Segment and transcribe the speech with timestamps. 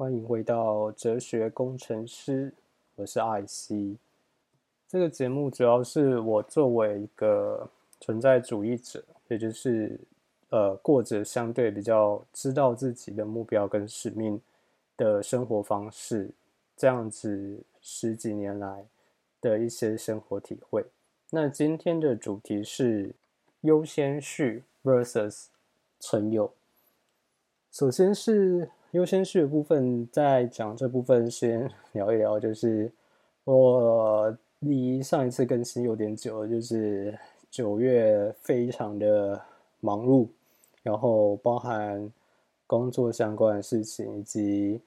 [0.00, 2.50] 欢迎回到哲学工程师，
[2.94, 3.98] 我是艾希。
[4.88, 7.68] 这个节目主要是我作为一个
[8.00, 10.00] 存在主义者，也就是
[10.48, 14.40] 呃过着相对比较知道自己的目标跟使命
[14.96, 16.30] 的生活方式，
[16.78, 18.86] 这样子十几年来
[19.38, 20.82] 的一些生活体会。
[21.28, 23.14] 那今天的主题是
[23.60, 25.48] 优先序 versus
[25.98, 26.50] 存有。
[27.70, 28.70] 首先是。
[28.92, 32.90] 优先序的部分，在讲这部分先 聊一聊，就是
[33.44, 37.16] 我离上一次更新有点久了，就是
[37.50, 39.40] 九月非常的
[39.78, 40.26] 忙碌，
[40.82, 42.10] 然后包含
[42.66, 44.80] 工作相关的事情，以及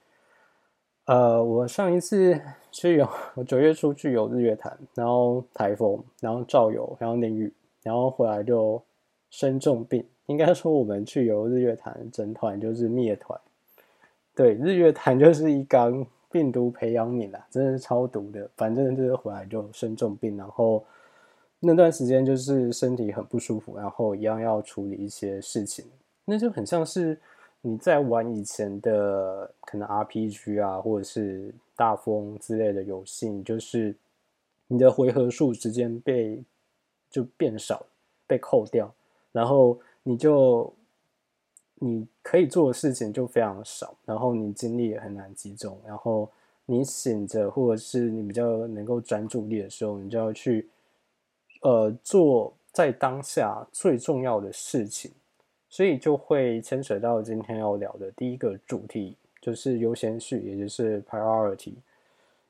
[1.06, 2.38] 呃，我上一次
[2.72, 8.82] 去有我九月初去有日月潭，然后台风，然后照有，然后淋雨，然后回来就
[9.30, 13.40] 生重病，应该说我们去游日月潭整团就是灭团。
[14.36, 18.50] 对，日月潭就是一缸病毒培养皿啦，真的是超毒的。
[18.58, 20.84] 反正就是回来就生重病，然后
[21.60, 25.86] 那段时间就是身体很不舒服，然后一样要处理一些事情，
[26.26, 27.16] 那就很像是
[27.62, 33.96] 你在玩以前的可能 RPG 啊，或者是大风之类的游戏，就是
[34.68, 36.44] 你的回合数之间被
[37.12, 37.86] 就变少，
[38.26, 38.92] 被扣掉，
[39.32, 40.74] 然后你就。
[41.86, 46.30] 你可以做的事情就非常少，然后你精力也很难集中，然后
[46.66, 50.70] 你醒着或者是你比较能够专注力的时候，你就要去
[51.62, 55.12] 呃做在当下最重要的事情，
[55.68, 61.74] 所以就会牵扯到今天要聊的第一个主题，就是优先序，也就是 priority。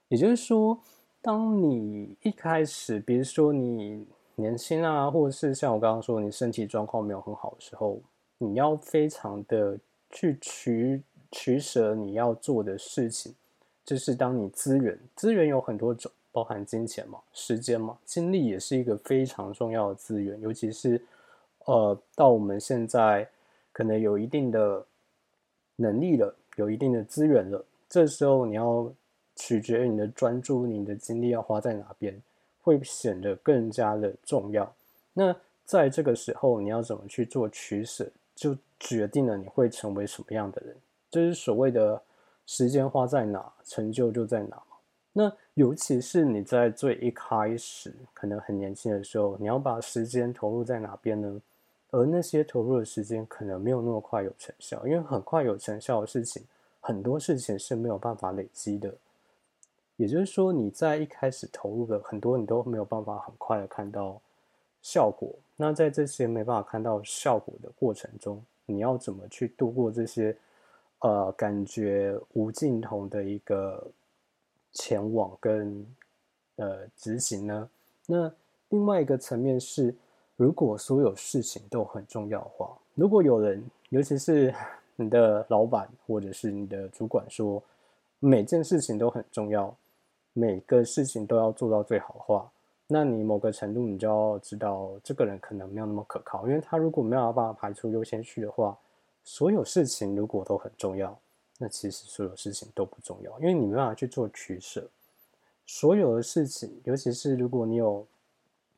[0.09, 0.79] 也就是说，
[1.23, 7.99] 当你一开始，比如说你年轻啊，或者是像我刚刚说你身体状况没有很好的时候。
[8.37, 9.77] 你要非常的
[10.09, 13.33] 去取取舍你要做的事情，
[13.85, 21.01] 就是当你资源资源有很多种，包含金钱嘛、时间嘛、精力也是一个非常重要的资源，尤其是
[21.65, 23.27] 呃到我们现在
[23.71, 24.85] 可能有一定的
[25.77, 28.91] 能力了，有一定的资源了，这时候你要
[29.35, 32.21] 取决于你的专注，你的精力要花在哪边，
[32.61, 34.71] 会显得更加的重要。
[35.13, 38.11] 那在这个时候，你要怎么去做取舍？
[38.35, 40.75] 就决定了你会成为什么样的人，
[41.09, 42.01] 就是所谓的
[42.45, 44.61] 时间花在哪，成就就在哪。
[45.13, 51.41] 那尤其是你在最一开始，可能很年轻的时候，你要把时间投入在哪边呢？
[51.91, 56.43] 而那些投入的时间可能没有那么快有成效，因为很快有成效的事情，
[56.81, 58.95] 很多事情是没有办法累积的。
[59.95, 64.19] 也就是说，你在一开始投入的很多，你都没有办法很快的看到。
[64.83, 65.33] 效果。
[65.55, 70.35] 那在这些没办法看到效果的过程中，你要怎么去度过这些
[70.99, 73.85] 呃感觉无尽头的一个
[74.73, 75.85] 前往跟
[76.57, 77.69] 呃执行呢？
[78.05, 78.31] 那
[78.69, 79.95] 另外一个层面是，
[80.35, 84.53] 如果所有事情都很重要的话，如果有人，尤其是
[84.97, 87.63] 你的老板或者是你的主管说
[88.19, 89.75] 每件事情都很重要，
[90.33, 92.51] 每个事情都要做到最好的话。
[92.93, 98.77] 那你某个程度，你就要知道这个人可能没有那么可靠，因为他如果没有办法排出优先序的话，
[99.23, 101.17] 所有事情如果都很重要，
[101.57, 104.87] 那其实所有事情都不重要，因为你没办法去做取舍。
[105.65, 108.05] 所有的事情，尤其是如果你有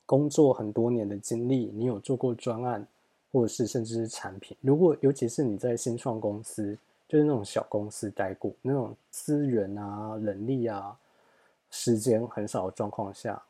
[0.06, 2.88] 工作很多年的经历，你有做过专案，
[3.34, 6.78] 或者是甚至是产品，如果尤其是你在新创公司，
[7.10, 10.98] 就是那种小公司待过，那种资源啊、人力啊、
[11.70, 13.44] 时间很少的状况下。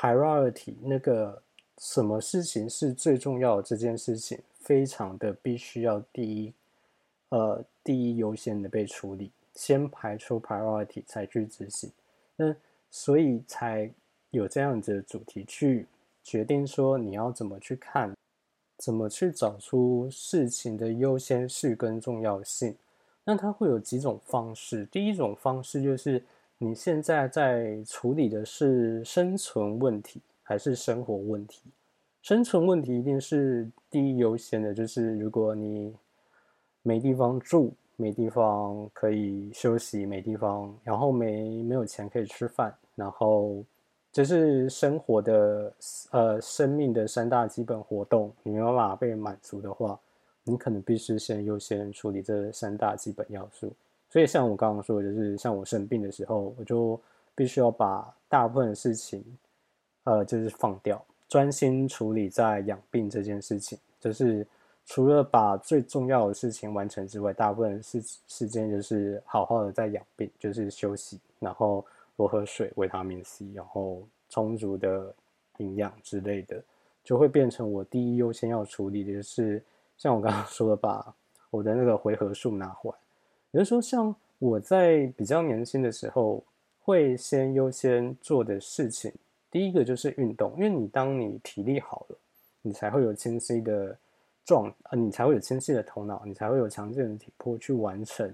[0.00, 1.42] Priority 那个
[1.76, 6.54] 什么事情是最重要的这件事情，非常的必须要第一，
[7.28, 11.92] 呃，第一优先的被处理，先排出 Priority 才去执行。
[12.36, 12.56] 那
[12.90, 13.90] 所以才
[14.30, 15.86] 有这样子的主题去
[16.24, 18.16] 决定说你要怎么去看，
[18.78, 22.74] 怎么去找出事情的优先序跟重要性。
[23.22, 26.24] 那它会有几种方式，第一种方式就是。
[26.62, 31.62] 你现在在处理的是生存问题还是生活问题？
[32.20, 35.96] 生存问题一定是第一优先的，就是如果你
[36.82, 43.64] 没地方住、没地方可以休息、没地方，然后没没有钱可以吃饭，然后
[44.12, 45.72] 这是生活的
[46.10, 49.98] 呃生命的三大基本活动，你没办法被满足的话，
[50.44, 53.72] 你可能必须先优先处理这三大基本要素。
[54.10, 57.00] 所以，像我刚刚说的，就是像我生病的时候，我就
[57.34, 59.24] 必须要把大部分的事情，
[60.02, 64.44] 呃，就是放掉，专心处理在养病这件事情，就是
[64.84, 71.86] 除了把最重要的事情完成之外，大部分时时间就是好好的在养病，就是休息，然后
[72.16, 75.14] 多喝水、维他命 C，然后充足的
[75.58, 76.60] 营养之类的，
[77.04, 79.62] 就会变成我第一优先要处理的，就是
[79.96, 81.14] 像我刚刚说的，把
[81.50, 82.96] 我的那个回合数拿回来。
[83.52, 86.42] 比如说，像我在比较年轻的时候，
[86.82, 89.12] 会先优先做的事情，
[89.50, 92.16] 第一个就是运动，因为你当你体力好了，
[92.62, 93.96] 你才会有清晰的
[94.44, 98.32] 状，呃，你才会有清晰的头脑，你才会有强健的体魄去完成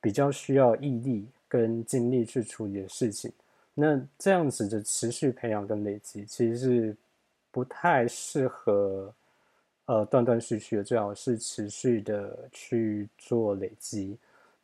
[0.00, 3.32] 比较需要毅力跟精力去处理的事情。
[3.74, 6.96] 那这样子的持续培养跟累积，其实是
[7.50, 9.12] 不太适合，
[9.86, 14.16] 呃，断断续续的，最好是持续的去做累积。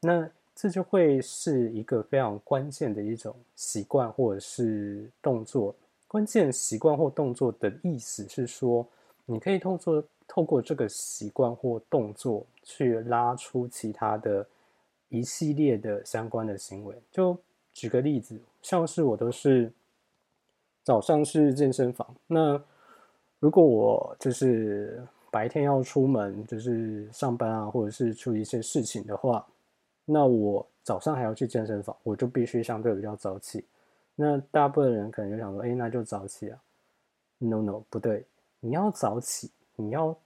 [0.06, 5.74] 那这就会是一个非常关键的一种习惯或者是动作。
[6.06, 8.86] 关键习惯或动作的意思是说，
[9.24, 14.46] 你可以透过透过这个习惯或动作去拉出其他的
[15.08, 16.94] 一系列的相关的行为。
[17.10, 17.36] 就
[17.72, 19.72] 举个例子，像是我都是
[20.84, 22.62] 早上是健身房，那
[23.40, 29.44] 如果我就是白天要出门，就是上班啊，或者是处理一些事情的话。
[30.04, 33.64] 那我早上还要去健身房，我就必须相对比较早起。
[34.14, 36.62] 那大部分人可能就想说，哎，那就早起啊
[37.38, 38.24] ？No No，不对，
[38.60, 40.16] 你要早起，你要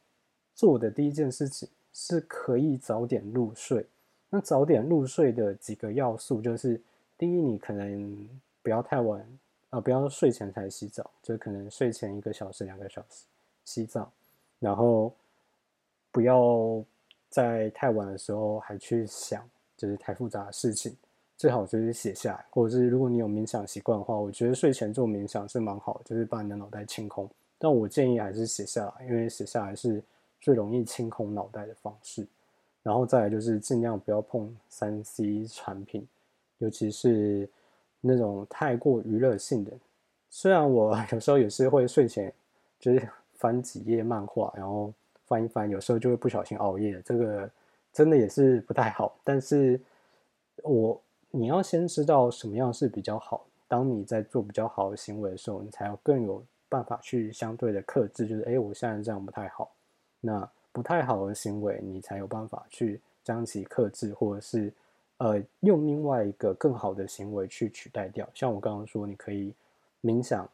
[0.55, 3.87] 做的第一件事情是可以早点入睡。
[4.31, 6.81] 那早点入睡的几个要素就是，
[7.17, 8.29] 第一，你可能
[8.63, 9.25] 不要太晚，
[9.71, 13.25] 啊，不要睡前才洗澡，就可能睡前一个小时、两个小时
[13.65, 14.11] 洗澡，
[14.59, 15.15] 然后
[16.11, 16.85] 不要
[17.31, 19.49] 在太晚的时候还去想。
[19.79, 20.95] 就是太复杂的事情，
[21.37, 27.31] 最好就是写下来，或者是如果你有冥想习惯的话，我觉得睡前做冥想是蛮好，就是把你的脑袋清空。
[27.59, 30.03] 但我建议还是写下来，因为写下来是
[30.41, 32.27] 最容易清空脑袋的方式。
[32.83, 36.07] 然后再来就是尽量不要碰三 C 产品，
[36.59, 37.49] 尤其是
[38.01, 39.71] 那种太过娱乐性的。
[40.29, 42.33] 虽然我有时候也是会睡前
[42.81, 44.93] 就是翻几页漫画，然后
[45.27, 47.49] 翻一翻，有时候就会不小心熬夜，这个。
[47.99, 49.81] 真的也是不太好，但是
[50.63, 51.03] 我
[51.33, 53.45] 你要先知道什么样是比较好。
[53.67, 58.25] 当你在做比较好的行为的时候，你才有更有办法去相对的克制。
[58.25, 59.69] 就是哎，我现在这样不太好，
[60.21, 64.73] 那不太好的行为，你才有办法去将其克制，或者是
[65.17, 68.29] 呃用另外一个更好的行为去取代掉。
[68.33, 69.53] 像我刚刚说，你可以
[70.05, 70.49] 冥想，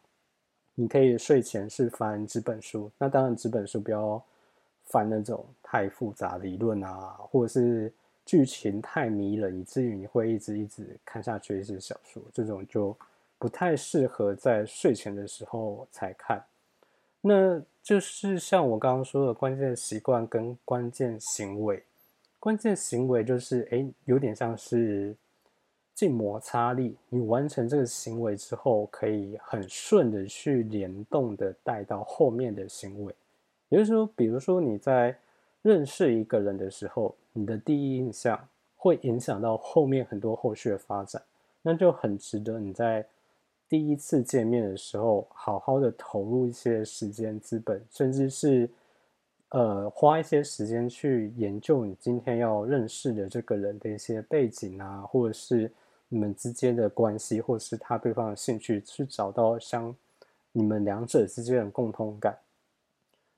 [0.74, 2.90] 你可以睡前是翻纸本书。
[2.96, 4.24] 那当然，纸本书不要。
[4.94, 7.92] 翻那种太复杂理论啊，或者是
[8.24, 12.96] 剧情太迷人，以至于你会一直一直看下去一些小说，这种就
[13.36, 16.40] 不太适合在睡前的时候才看。
[17.20, 21.82] 那就是像我刚刚说的关键习惯跟关键行为，
[22.38, 25.16] 关键行为就是哎，有点像是
[25.92, 33.12] 静摩擦力，你完成这个行为之后，可以很顺的去联动的带到后面的行为。
[33.74, 35.16] 也就是说，比如说你在
[35.62, 38.38] 认识一个人的时候，你的第一印象
[38.76, 41.20] 会影响到后面很多后续的发展，
[41.60, 43.04] 那就很值得你在
[43.68, 48.70] 第一次见面的时候，好好的投入一些时间、资本，甚至是
[49.48, 55.68] 呃花一些时间去研究你今天要认识的这个人的一些背景啊，或者是
[56.08, 59.92] 你们之间的关系，或是他对方的兴趣，去找到相
[60.52, 62.38] 你们两者之间的共通感。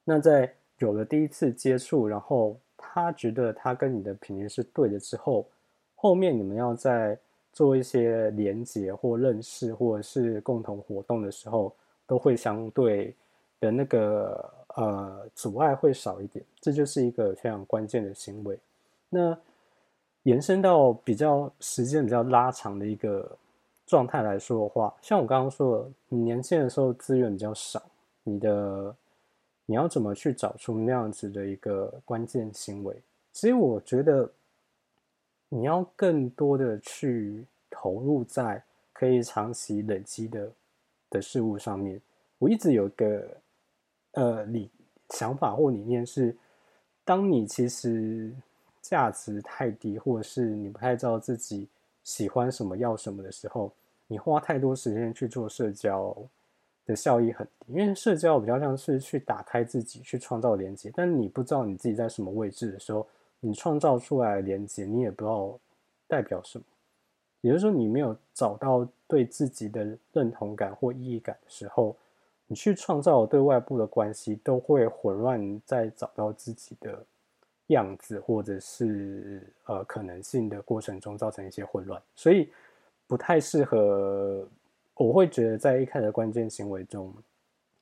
[0.08, 5.44] 那在有了第一次接触，然后他觉得他跟你的频率是对的之后，
[5.96, 7.18] 后面你们要在
[7.52, 11.74] 做一些连接或认识，或者是共同活动的时候，
[12.06, 13.12] 都会相对
[13.58, 16.44] 的那个呃阻碍会少一点。
[16.60, 18.56] 这就是一个非常关键的行为。
[19.08, 19.36] 那
[20.22, 23.28] 延伸到比较时间比较拉长的一个
[23.88, 27.82] 状态来说的话，像我刚刚说的，你年轻的时候资源比较少，
[28.22, 28.94] 你的。
[29.66, 32.96] 你要怎么去找出那样子的一个关键行为？
[33.32, 34.30] 其实我觉得
[35.48, 40.50] 你要更多的去投入在可以长期累积的
[41.10, 42.00] 的事物上面。
[42.38, 43.28] 我一直有一个
[44.12, 44.70] 呃理
[45.10, 46.36] 想法或理念是，
[47.04, 48.32] 当你其实
[48.80, 51.66] 价值太低，或者是你不太知道自己
[52.04, 53.72] 喜欢什么、要什么的时候，
[54.06, 56.16] 你花太多时间去做社交。
[56.86, 60.90] 的效益很低，因为社交比较像是去打开自己，去创造连接。
[60.94, 63.04] 但你不知道你自己在什么位置的时候，
[63.40, 65.58] 你创造出来的连接，你也不知道
[66.06, 66.64] 代表什么。
[67.40, 71.96] 也就是说，你没有找到对自己的认同感或意义感的时候，
[72.46, 75.60] 你去创造对外部的关系都会混乱。
[75.66, 77.04] 在找到自己的
[77.66, 82.48] 样子或者是呃可能性的过程中造成一些混乱，所以
[83.08, 84.48] 不太适合。
[84.96, 87.12] 我会觉得在一开始的关键行为中，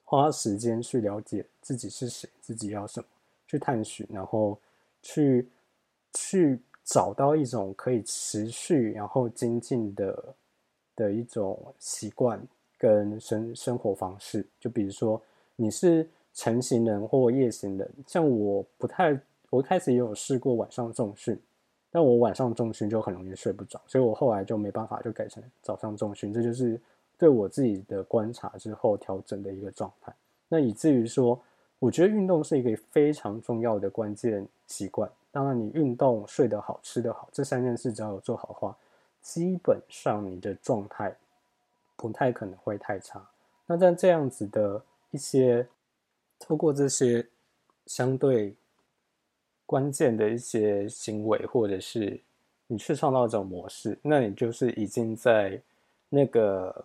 [0.05, 3.07] 花时间去了解自己是谁，自己要什么，
[3.47, 4.59] 去探寻，然后
[5.03, 5.49] 去
[6.13, 10.35] 去找到一种可以持续然后精进的
[10.97, 12.41] 的一种习惯
[12.77, 14.47] 跟生生活方式。
[14.61, 15.21] 就比如说
[15.57, 19.19] 你是晨行人或夜行人，像我不太。
[19.51, 21.39] 我一开始也有试过晚上重训，
[21.89, 26.33] 但我晚上重训就很容易睡不着，所以我后来就没办法，就改成早上重训。
[26.33, 26.81] 这就是
[27.25, 30.13] 对我自己的观察之后调整的一个状态。
[30.47, 31.41] 那以至于说，
[31.79, 35.11] 我觉得运动是一个非常重要的关键习惯。
[35.33, 38.77] 当然，你运动、睡得好、吃得好，这三件事只要有做好的话，
[39.23, 41.17] 基本上你的状态
[41.97, 43.27] 不太可能会太差。
[43.65, 45.67] 那在这样子的一些，
[46.39, 47.27] 透过这些
[47.87, 48.55] 相对。
[49.67, 52.21] 关键的一些行为，或者是
[52.67, 55.59] 你去创造一种模式，那你就是已经在
[56.11, 56.85] 那个，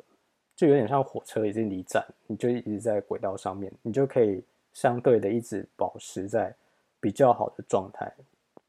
[0.60, 6.54] 就有点像火车已经离站，你就一直在轨道上面，你就可以相对的一直保持在
[7.00, 8.12] 比较好的状态。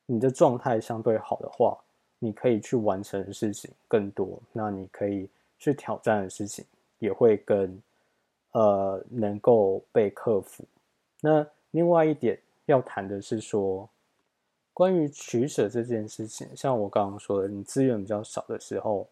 [0.07, 1.77] 你的状态相对好的话，
[2.21, 5.29] 你可以去完成的事情更多，那你可以
[5.59, 6.65] 去挑战的事情
[7.01, 7.83] 也会更
[8.53, 10.63] 呃能够被克服。
[11.21, 13.89] 那另外一点要谈的是说。
[14.73, 19.07] 关于取舍这件事情，像我刚刚说的，你资源比较少的时候，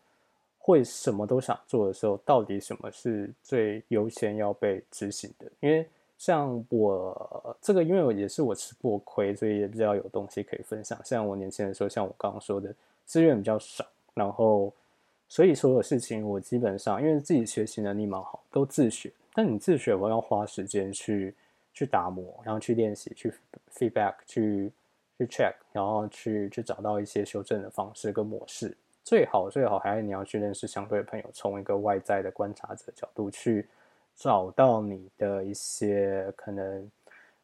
[0.68, 5.46] 会什么都想做的时候，到底什么是最优先要被执行的？
[5.60, 11.00] 因为像我这个，因为我也是我吃过亏，所以也比较有东西可以分享。
[11.02, 12.74] 像我年轻的时候，像我刚刚说的，
[13.06, 13.82] 资源比较少，
[14.12, 14.70] 然后
[15.26, 19.10] 所以所有事情我基本上因为自己学习能力蛮好，都自学。
[19.32, 21.34] 但你自学，我要花时间去
[21.72, 23.32] 去打磨，然后去练习，去
[23.72, 24.70] feedback，去。
[25.20, 28.72] 去 check，然后去去找到一些修正的方式跟模式，
[29.08, 33.66] 最好最好还是你要去认识相对的朋友，从一个外在的观察者角度去
[34.14, 36.90] 找到你的一些可能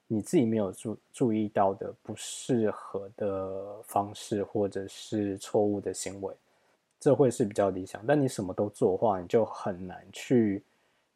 [0.06, 6.34] 你自己没有注注意到的不适合的方式，或者是错误的行为，
[7.00, 8.04] 这会是比较理想。
[8.06, 10.62] 但你什么都做的话，你就很难去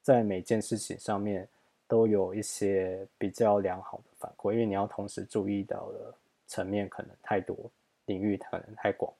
[0.00, 1.46] 在每件事情上面
[1.86, 6.14] 都有一些比较良好的反馈，因为你要同时注意到了。
[6.50, 7.54] 层面可能太多，
[8.06, 9.12] 领域可能太广。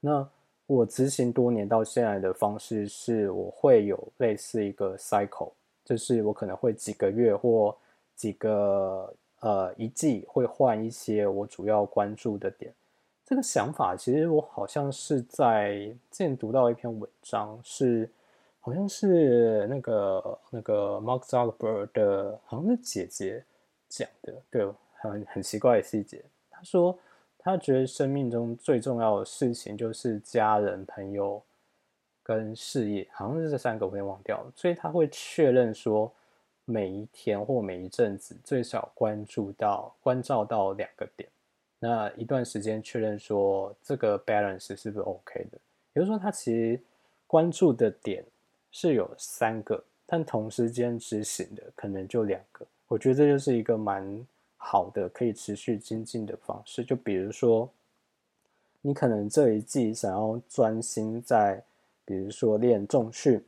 [0.00, 0.28] 那
[0.66, 5.52] 我执行多年到现在的方式是，我会有类似一个 cycle，
[5.84, 7.76] 就是我可能会几个月或
[8.16, 12.72] 几个呃一季会换一些我主要关注的点。
[13.26, 15.76] 这个想法其实我好像是在
[16.10, 18.08] 之前读到一篇文章，是
[18.60, 23.44] 好像是那个那个 Mark Zuckerberg 的，好像是姐姐
[23.88, 26.22] 讲的，对，很很奇怪的细节。
[26.62, 26.98] 说，
[27.44, 31.42] 他觉得生命中最重要的事情就是家人、朋友
[32.22, 34.50] 跟事业，好像是这三个，我被忘掉了。
[34.56, 36.10] 所以他会确认说，
[36.64, 41.28] 每一天或每一阵子最少关注到、关照到两个点。
[41.78, 45.58] 那一段时间确认说，这个 balance 是不是 OK 的？
[45.92, 46.80] 也就是说，他其实
[47.26, 48.24] 关注的点
[48.70, 52.64] 是有三个，但同时间执行的可能就两个。
[52.88, 54.26] 我觉得这就是一个蛮。
[54.66, 57.68] 好的，可以持续精进的方式，就比如说，
[58.80, 61.62] 你可能这一季想要专心在，
[62.02, 63.44] 比如说练重训，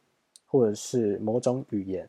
[0.46, 2.06] 或者是某种语言，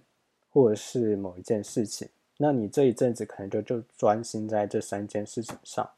[0.52, 5.90] 或者是某一件事情，那你这一阵子可能就就专心在这三件事情上。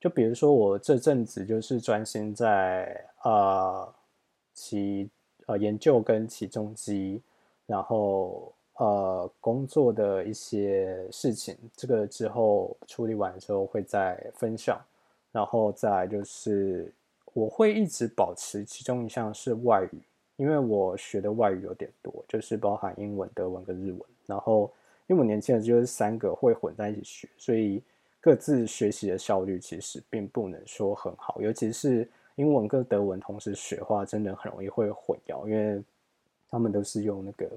[0.00, 3.94] 就比如说我这阵子就是专心在啊
[4.54, 5.10] 起
[5.44, 7.20] 呃研究跟起重机，
[7.66, 8.50] 然后。
[8.78, 14.78] 呃，工作的一些事情，这个之后处理完之后会再分享，
[15.32, 16.92] 然后再就是
[17.32, 19.98] 我会一直保持其中一项是外语，
[20.36, 24.00] 因为我学的外语有点多，就是包含英文、德文跟日文。
[24.26, 24.70] 然后
[25.06, 27.82] 因为我年轻人就是三个会混在一起学，所以
[28.20, 35.82] 各自学习的效率其实并不能说很好，尤其是英文跟德文同时学的话，真的很容易会混淆，因为
[36.50, 37.50] 他们都是用那个。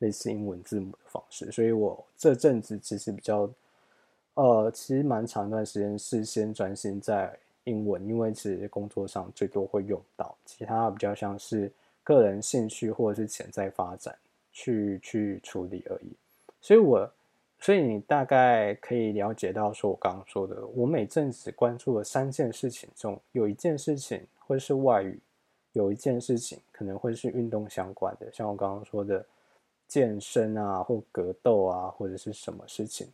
[0.00, 3.48] 类似英文字母的方式，所以我这阵子其实比较，
[4.34, 11.70] 呃，其实蛮长一段时间是先专心在英文，因为其实工作上最多会用到，其他比较像是
[12.02, 14.14] 个人兴趣或者是潜在发展
[14.52, 16.12] 去去处理而已。
[16.60, 17.10] 所以我，
[17.60, 25.18] 所以你大概可以了解到，说我刚刚说的，我每阵子关注的三件事情中，有一件事情会是外语，
[25.72, 29.24] 有一件事情可能会是运动相关的，像我刚刚说的。
[29.86, 33.06] 健身啊，或格斗啊，或者是什么事情，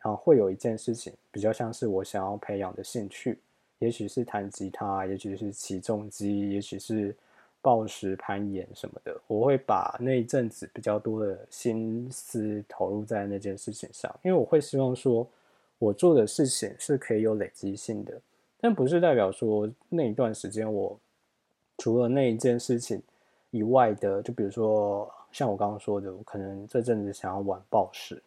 [0.00, 3.38] 然后会有一件事情比较像是我想要培养的兴趣，
[3.78, 7.14] 也许是弹吉他，也许是起重机，也许是
[7.60, 9.20] 暴食攀岩什么的。
[9.26, 15.26] 我会把那一阵子比较多的心思投入在那件事情上，因为我会希望说，
[15.78, 18.20] 我做的事情是可以有累积性的，
[18.60, 20.98] 但不是代表说那一段时间我
[21.78, 23.02] 除了那一件事情
[23.50, 28.22] 以外的，就比如说像我刚刚说的，我可能这阵子想要玩暴食，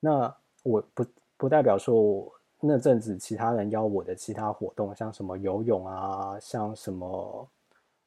[0.00, 0.34] 那。
[0.62, 1.02] 我不
[1.38, 7.48] 不代表说，我那阵子其他人邀我的其他活动，像什么游泳啊，像什么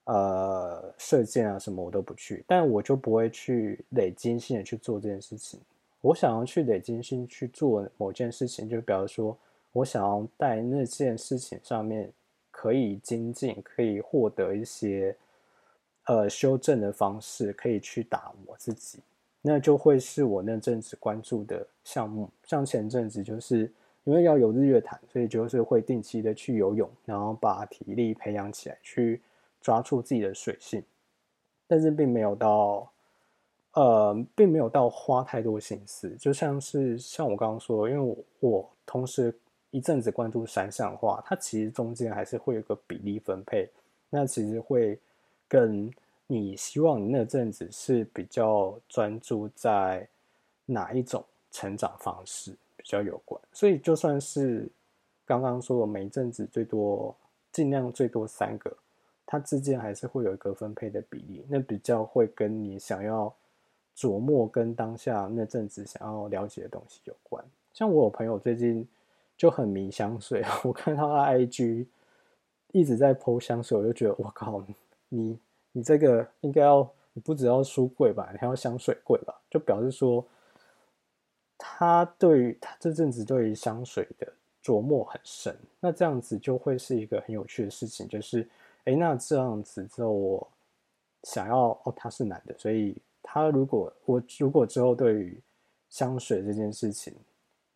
[0.03, 2.45] 呃射箭啊什么，我都不去。
[2.47, 5.59] 但我就不会去累积性的去做这件事情。
[5.99, 9.35] 我想要去累积性去做某件事情，就比如说，
[9.71, 12.13] 我想要在那件事情上面
[12.51, 15.17] 可以精进，可以获得一些
[16.05, 18.99] 呃修正的方式，可以去打磨自己。
[19.41, 23.69] 那就会是我那阵子关注的项目，像前阵子就是
[24.05, 29.21] 因为要有日月潭，所以就是会定期的去游泳，然后把体力培养起来，去
[29.59, 30.81] 抓住自己的水性，
[31.67, 32.89] 但是并没有到，
[33.73, 39.33] 呃，并没有到花太多心思，就像是像我刚刚说，因为我我同时
[39.71, 43.69] 一阵子关注山象画，它其实中间还是会有个比例分配，
[44.09, 44.97] 那其实会
[45.53, 45.93] 跟。
[46.25, 50.07] 你希望那阵子是比较专注在
[50.65, 53.39] 哪一种成长方式比较有关？
[53.51, 54.67] 所以就算是
[55.25, 57.13] 刚刚说的每一阵子最多
[57.51, 58.75] 尽量最多三个，
[59.27, 63.31] 它之间还是会有一个分配的比例，那比较会跟你想要
[63.95, 67.43] 琢磨跟当下那阵子想要了解的东西有关。
[67.73, 68.87] 像我有朋友最近
[69.37, 71.85] 就很迷香水， 我看他 IG
[72.71, 74.63] 一直在剖香水，我就觉得我靠
[75.15, 75.39] 你。
[75.75, 79.41] 你这个应该要，你不只要书柜吧，你还要香水柜吧？
[79.49, 80.23] 就表示说，
[81.57, 84.31] 他对于他这阵子对于香水的
[84.63, 85.57] 琢磨很深。
[85.79, 88.47] 那这样子就会是一个很有趣的事情，就是，
[88.83, 90.47] 哎，那这样子之后我
[91.23, 95.41] 想要哦，他是男的，所以他如果我如果之后对于
[95.89, 97.15] 香水这件事情，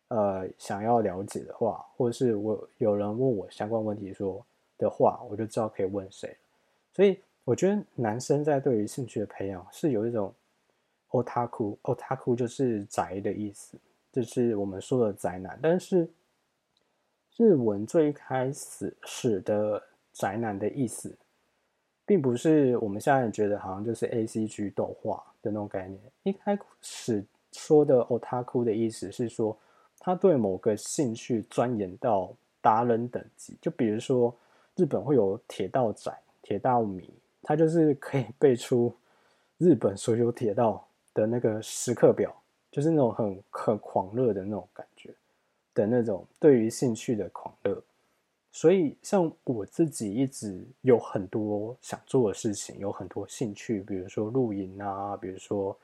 [0.06, 4.46] 呃，想要了解的话，或者是我有人问我相关问题说
[4.78, 6.36] 的话，我就知道可以问谁。
[6.94, 7.20] 所以。
[7.48, 10.30] 我觉得男生在对于兴趣的培养是有一种
[11.12, 13.78] otaku，otaku 就是宅的意思，
[14.12, 15.58] 就是我们说的宅男。
[15.62, 16.06] 但是
[17.38, 19.82] 日文最开始使的
[20.12, 21.16] 宅男的意思，
[22.04, 25.98] 并不是我们现在觉得好像就是 A C G 动画的那种概念。
[26.24, 29.56] 一开始说的 otaku 的意思是说，
[29.98, 32.30] 他对某个兴趣钻研到
[32.60, 33.56] 达人等级。
[33.58, 34.36] 就比如说
[34.76, 37.10] 日本会有铁道宅、铁道迷。
[37.48, 38.94] 他就是可以背出
[39.56, 42.30] 日本所有铁道的那个时刻表，
[42.70, 45.14] 就是那种很很狂热的那种感觉
[45.72, 47.82] 的那种对于兴趣的狂热。
[48.52, 55.74] 所以，像我自己一直有很多想做的事情，有很多兴趣，比如说露营啊，比如说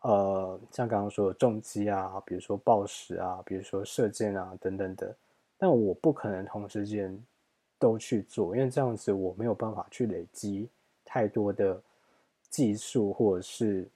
[0.00, 5.14] 呃，像刚刚说的重机啊，比如说暴食啊，比如说射箭啊等等的。
[5.56, 7.16] 但我不可能同时间
[7.78, 10.68] 都去做，因为这样子我没有办法去累积。
[11.06, 11.80] 太多的
[12.50, 13.86] 技术或者是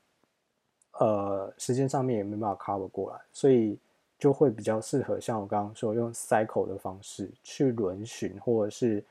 [0.93, 3.77] 呃时间上面也没办法 cover 过来，所以
[4.19, 9.05] 就会比较适合像我刚刚说用 cycle 的方式去轮巡，或者是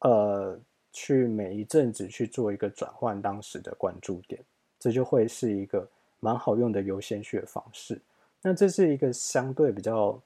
[0.00, 0.58] 呃
[0.92, 4.40] 去每一阵子去做一个转换当时的关注点，
[4.78, 5.88] 这就会是一个
[6.20, 8.00] 蛮好用的优先序的方式。
[8.42, 10.20] 那这是一个相对比较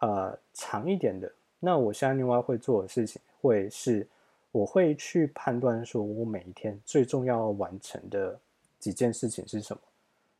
[0.00, 1.30] 呃长一点的。
[1.58, 4.06] 那我现在另外会做的事情会是。
[4.52, 8.38] 我会去判断说，我每一天最重要完成的
[8.78, 9.82] 几件事情是什么。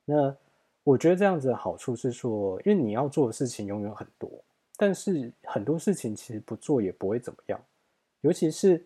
[0.05, 0.37] 那
[0.83, 4.31] 我觉得这样子的好处是说，因为你要做的事情永远很多，
[4.77, 7.61] 但是很多事情其实不做也不会怎么样。
[8.23, 8.85] 尤其是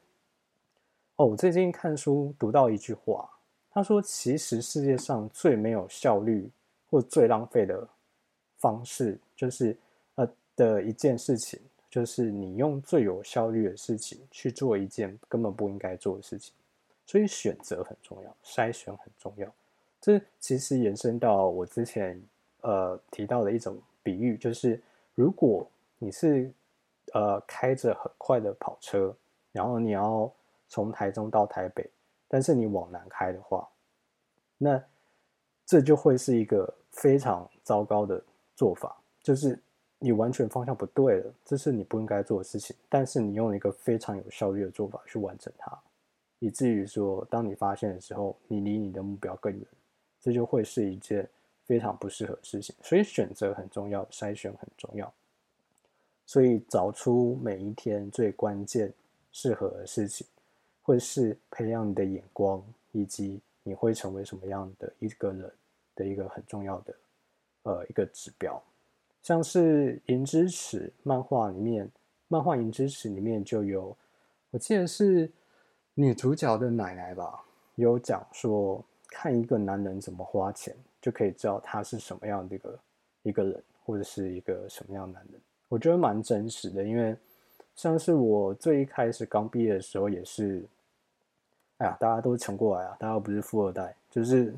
[1.16, 3.30] 哦，我最近看书读到一句话，
[3.70, 6.50] 他说，其实世界上最没有效率
[6.90, 7.88] 或最浪费的
[8.58, 9.76] 方式，就是
[10.16, 11.58] 呃的一件事情。
[11.94, 16.52] 就是你用最有效率的事情去做一件根本不应该做的事情，
[17.06, 19.48] 所以选择很重要，筛选很重要。
[20.00, 22.20] 这其实延伸到我之前
[22.62, 24.82] 呃提到的一种比喻，就是
[25.14, 25.64] 如果
[26.00, 26.52] 你是
[27.12, 29.14] 呃开着很快的跑车，
[29.52, 30.28] 然后你要
[30.68, 31.88] 从台中到台北，
[32.26, 33.68] 但是你往南开的话，
[34.58, 34.82] 那
[35.64, 38.20] 这就会是一个非常糟糕的
[38.56, 39.56] 做法，就是。
[40.04, 42.76] 你完全方向不对了，这是你不应该做的事情。
[42.90, 45.74] 但是你用一个非常有效率的做法去完成它，
[46.40, 49.66] 以至于说，当你发现的时候，你离你的目标更远，
[50.20, 51.26] 这就会是一件
[51.64, 52.76] 非常不适合的事情。
[52.82, 55.10] 所以选择很重要，筛选很重要。
[56.26, 58.92] 所以找出每一天最关键
[59.32, 60.26] 适合的事情，
[60.82, 62.62] 会是培养你的眼光，
[62.92, 65.50] 以及你会成为什么样的一个人
[65.94, 66.94] 的一个很重要的
[67.62, 68.62] 呃一个指标。
[69.24, 71.90] 像是《银之匙》漫画里面，
[72.28, 73.96] 漫画《银之匙》里面就有，
[74.50, 75.32] 我记得是
[75.94, 77.42] 女主角的奶奶吧，
[77.76, 82.78] 有讲说，看一个男人怎么花钱，就可以知道他是什么样的一个
[83.22, 85.40] 一个人，或者是一个什么样的男人。
[85.70, 87.16] 我觉得蛮真实的，因为
[87.74, 90.62] 像是我最一开始刚毕业的时候也是，
[91.78, 94.54] 哎呀，大家都穷过来啊，大家不是富二代，就是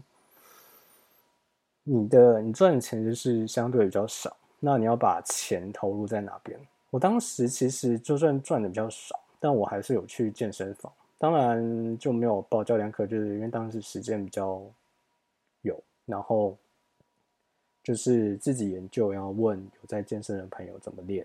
[1.85, 6.59] 你的你赚的钱就是相对比较少，那你要把钱投入在哪边？
[6.91, 14.63] 我当时其实就算赚的比较少，但我还是有去健身房，当然就没有报教练课，就是因为当时时间比较
[15.63, 16.57] 有，然后。
[17.83, 21.25] 就是自己研究，然后问有在健身的朋友怎么练。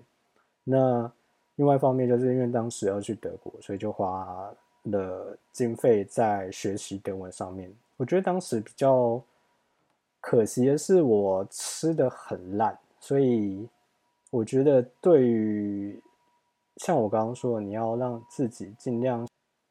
[0.63, 1.11] 那
[1.55, 7.73] 另外一方面，就是因为当时要去德国，所以就花了经费在学习德文上面。
[7.97, 9.19] 我觉得当时比较
[10.19, 13.67] 可惜的是，我吃的很烂，所以
[14.29, 16.01] 我觉得对于
[16.77, 19.27] 像我刚刚说，你要让自己尽量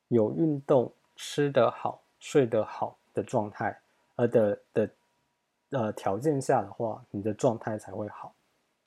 [0.08, 3.80] 有运动、吃得好、睡得好的状态，
[4.16, 4.90] 呃的的。
[5.72, 8.34] 呃，条件下的话，你的状态才会好。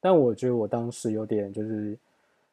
[0.02, 1.98] 但我觉得我当时有点就是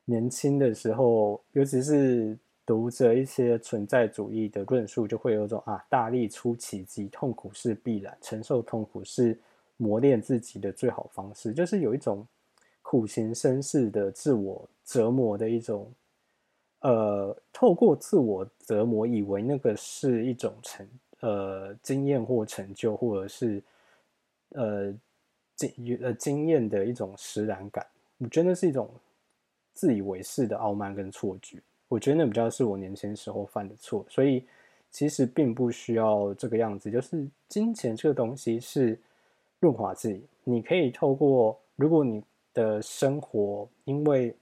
[0.04, 9.36] 年轻的时候，尤其是读着一些存在主义的论述，就会有种啊，大力出奇迹，痛苦是必然，承受痛苦是
[9.80, 12.26] 磨练自己的最好方式，就是有一种
[12.82, 15.90] 苦行僧式的自我折磨的一种，
[16.80, 20.86] 呃，透过自我折磨，以为那个是一种成
[21.20, 23.62] 呃经验或成就，或者是。
[24.52, 24.92] 呃，
[25.54, 27.86] 经呃经验的一种实然感，
[28.18, 28.90] 我觉得那是一种
[29.72, 31.56] 自以为是的傲慢跟错觉。
[31.86, 34.44] 我觉得那比较是我年轻时候犯的错，所以
[34.90, 36.90] 其实并不需要这个样子。
[36.90, 38.98] 就是金钱这个东西是
[39.60, 44.34] 润滑剂，你可以透过，如果你的生活因为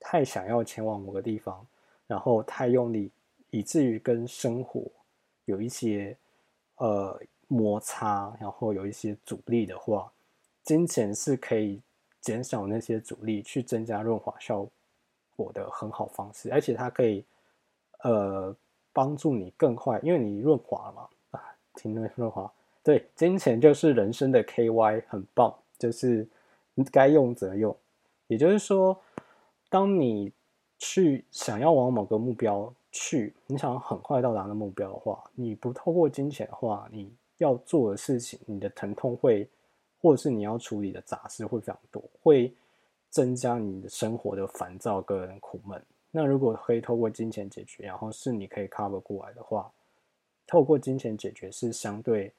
[0.00, 1.66] 太想要前往某个地方，
[2.06, 3.10] 然后太用力，
[3.50, 4.82] 以至于跟生活
[5.44, 6.16] 有一些
[6.76, 7.20] 呃。
[7.48, 10.12] 摩擦，然后有一些阻力的话，
[10.64, 11.80] 金钱是可以
[12.20, 14.66] 减少那些阻力，去增加润滑效
[15.36, 17.24] 果的很好方式，而且它可以
[18.00, 18.52] 呃
[18.92, 22.52] 帮助你更快，因为你润滑嘛啊，停顿润滑，
[22.86, 26.24] 对，金钱就是人生的 KY，很棒，就是
[26.92, 27.76] 该用则用，
[28.28, 28.96] 也就是说，
[29.68, 30.30] 当你
[30.78, 37.12] 去想要往某个目标去，你想很快到达的目标的话，你不透过金钱的话，你。
[37.38, 39.46] 要做的事情，你的疼痛会，
[40.00, 42.50] 或者是你要处理的杂事会非常多，会
[43.10, 45.78] 增加你的生活的烦躁跟苦闷。
[46.10, 49.70] 那如果可以透过金钱解决，然后是你可以 cover 过来的话，
[50.46, 52.32] 透过金钱解决是相对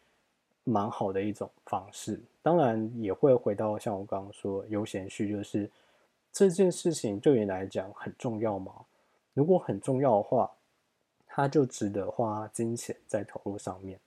[0.69, 2.19] 蛮好的一种方式。
[2.41, 5.69] 当然也会回到像我刚刚说优先序，就是
[6.31, 8.73] 这件事情对你来讲很重要吗？
[9.33, 10.51] 如果很重要的话，
[11.25, 13.99] 它就值得花金钱在投入上面。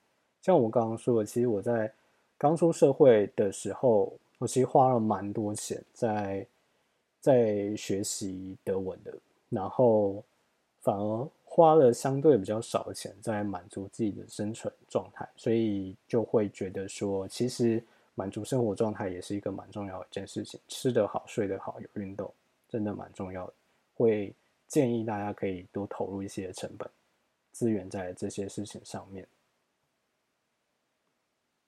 [0.43, 1.93] 像我刚刚说的，其实我在
[2.37, 6.47] 刚出社会的时候，我其实花了蛮多钱在
[7.21, 9.15] 在学习德文的，
[9.49, 10.25] 然后
[10.81, 17.83] 反而花了相对比较少的钱在满足自己的生存状态，所以就会觉得说，其实
[18.15, 22.33] 满足生活状态也是一个蛮重要的一件事情，吃得好、睡得好、有运动，
[22.69, 23.53] 真的蛮重要的。
[23.97, 24.33] 会
[24.69, 26.89] 建议大家可以多投入一些成本
[27.51, 29.27] 资源在这些事情上面。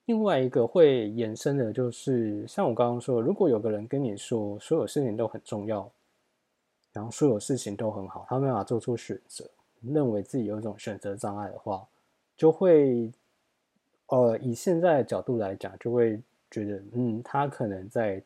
[0.05, 5.91] 另外一个会延伸的，就是像我刚刚说，如果有个人跟你说所有事情都很重要，
[6.93, 9.45] 然后所有事情都很好，他没办法做出选择，
[9.83, 11.87] 认为自己有一种选择障碍的话，
[12.37, 13.11] 就会，
[14.07, 18.23] 呃，以现在的角度来讲，就会觉得，嗯，他可能在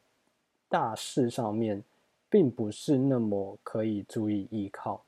[0.68, 1.82] 大事上面
[2.28, 5.02] 并不是那么可以注意依靠。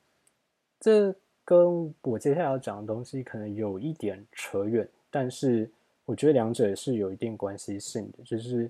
[0.79, 5.69] 这跟我接下来要讲的东西可能有一点扯远，但是。
[6.05, 8.67] 我觉得两者是有一定关系性的，就是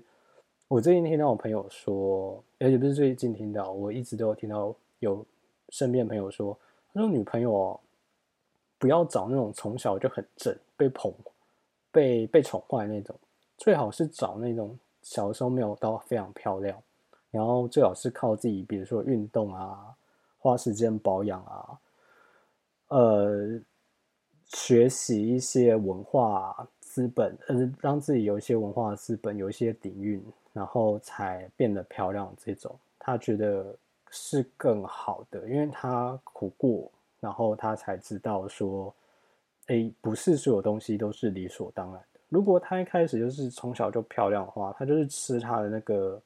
[0.68, 5.24] 我最近听到我朋友说，而且不是最近听到，我一直都有听到有
[5.70, 6.54] 身边朋友说，
[6.92, 7.80] 他说女朋友哦，
[8.78, 11.12] 不要找那种从小就很正、被捧、
[11.90, 13.14] 被被宠坏那种，
[13.56, 16.82] 最好是找那种小时候没有到非常漂亮，
[17.30, 19.94] 然后最好是靠自己，比如说运动啊，
[20.38, 21.78] 花时间保养啊，
[22.88, 23.60] 呃，
[24.46, 26.68] 学习一些文化。
[26.92, 30.20] 资本，呃，让自己有一些文化资本，有一些底蕴，
[30.52, 32.34] 然后才变得漂亮。
[32.36, 33.72] 这种他觉得
[34.10, 38.94] 是更好的，因为他苦过，然后他才知道说，
[39.66, 42.20] 哎，不是所有东西都是理所当然的。
[42.28, 46.20] 如果他一开始就是从小就漂亮的话，他就是吃他的那个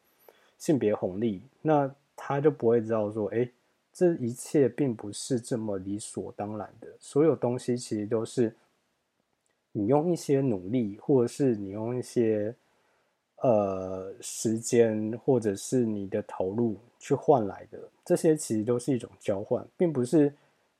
[0.58, 3.48] 性别红利，那他就不会知道说，哎，
[3.92, 6.88] 这一切并不是这么理所当然的。
[6.98, 8.54] 所有东西其实都是。
[9.76, 12.54] 你用一些努力，或者是你用一些
[13.44, 20.32] 呃时间，或者是你的投入去换来的，这些其实都是一种交换，并不是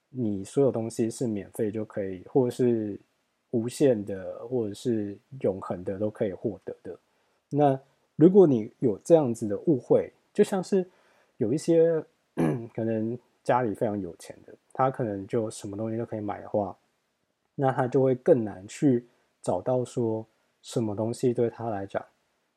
[0.08, 2.98] 你所有东西是免费就可以，或者是
[3.50, 6.98] 无限的，或者是永恒的都可以获得的。
[7.50, 7.78] 那
[8.16, 10.88] 如果你有这样子的误会，就像是
[11.36, 12.02] 有一些
[12.74, 16.74] 可能家里非常有钱的，他可能就什么东西都可以买的话。
[17.56, 19.04] 那他就会更难去
[19.42, 20.26] 找到说
[20.62, 22.02] 什么东西对他来讲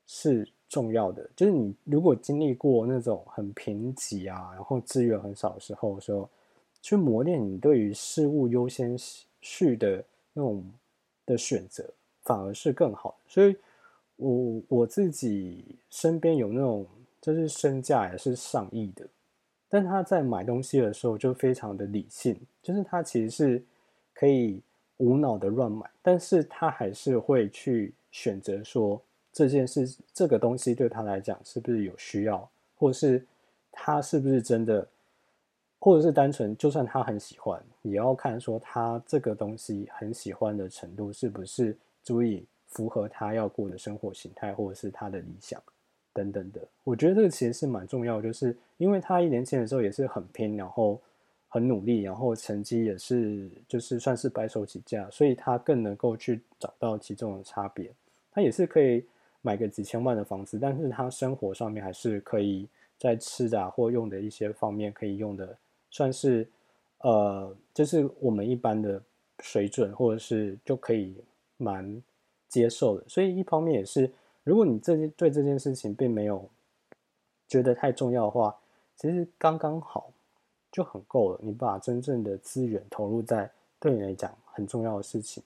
[0.08, 1.30] 是重要的。
[1.36, 6.28] 就是你如果经历过那种很贫瘠啊，然后资源很少的时候，说
[6.82, 8.98] 去磨练你对于事物优先
[9.42, 10.64] 序的那种
[11.26, 11.88] 的选择，
[12.24, 13.16] 反而是更好的。
[13.28, 13.56] 所以，
[14.16, 16.88] 我我自己身边有那种
[17.22, 19.06] 就是身价也是上亿的，
[19.70, 23.64] 但他在买东西的时候就非常的理性，就是他其实是
[24.14, 24.62] 可以。
[25.00, 29.00] 无脑的乱买，但是他还是会去选择说
[29.38, 33.24] 这件事，这个东西对他来讲是不是有需要，或是
[33.72, 34.88] 他是不是真的，
[35.80, 45.62] 或者是单纯就算他很喜欢，也要看说他这个东西很喜欢的程度是不是足以符合他要过的生活形态，或者是他的理想
[46.14, 46.60] 等等的。
[46.84, 51.00] 我觉得这个其实是蛮重要，就是因为他一年轻的时候也是很拼，然后。
[51.50, 57.90] 很努力，然后成绩也是，就是算是白手起家，所以他更能够去找到其中的差别。
[58.34, 59.04] 他也是可以
[59.48, 65.58] 买个几千万的房子，但是他生活上面还是可以在吃的或用的一些方面可以用的，
[65.90, 66.46] 算是
[67.00, 69.02] 呃，就是我们一般的
[69.40, 71.16] 水准，或者是就可以
[71.56, 72.04] 蛮
[72.50, 73.04] 接受的。
[73.08, 74.12] 所以一方面也是，
[74.44, 76.50] 如果你这件对这件事情并没有
[77.48, 78.54] 觉得太重要的话，
[78.98, 80.12] 其实刚刚好。
[80.70, 81.40] 就很够了。
[81.42, 85.42] 你把真正的资源投入在对你来讲很重要的事情，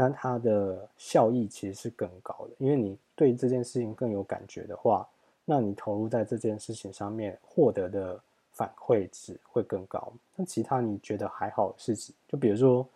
[0.00, 2.50] 那它的效益其实是更高的。
[2.58, 5.04] 因为你对这件事情更有感觉的话，
[5.44, 8.20] 那你投入在这件事情上面获得的
[8.52, 10.12] 反馈值会更高。
[10.36, 12.86] 那其他你觉得还好的事情，就比如说，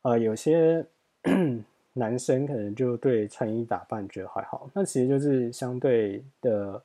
[0.00, 0.82] 呃，有些
[1.92, 6.82] 男生可能就对穿衣打扮觉得还好，那其实就是相对的，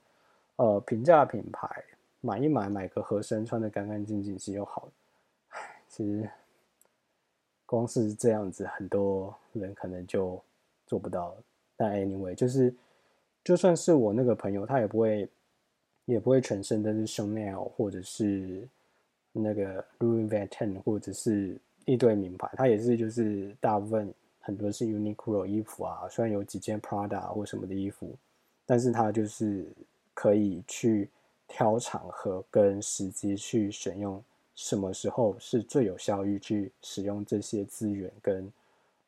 [0.58, 1.84] 呃，平价品牌。
[2.20, 4.92] 买一买，买个合身，穿的干干净净是又好了。
[5.88, 6.28] 其实
[7.68, 10.42] 光是这样子，很多人可能就
[10.88, 11.36] 做不到。
[11.76, 12.74] 但 anyway，就是
[13.44, 15.30] 就算是我那个朋友，他也不会，
[16.06, 18.68] 也不会全身都是 Chanel 或者是
[19.32, 28.16] 那个 Louis Vuitton 或者是一堆名牌，他也是就是大部分很多是 Uniqlo 衣服啊，虽然有几件 Prada 或什么的衣服，
[28.66, 29.68] 但是他就是
[30.16, 31.08] 可以去。
[31.50, 34.22] 挑场合跟时机去选用，
[34.58, 38.52] 什么时候是最有效率去使用这些资源跟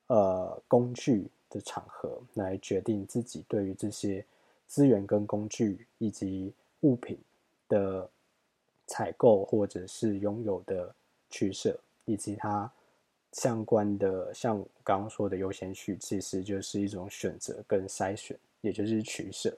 [0.06, 4.24] 呃工具的场合，来决定自己对于这些
[4.68, 7.18] 资源跟工具以及物品
[7.68, 8.08] 的
[8.86, 10.94] 采购或者是拥有的
[11.32, 12.72] 取舍，以及它
[13.34, 19.58] 相关的像刚刚说的优先序，其实就是一种选择跟筛选，也就是取舍，